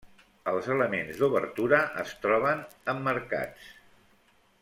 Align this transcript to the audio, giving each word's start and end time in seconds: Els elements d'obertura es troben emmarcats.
Els 0.51 0.69
elements 0.75 1.19
d'obertura 1.23 1.81
es 2.05 2.15
troben 2.25 2.65
emmarcats. 2.95 3.71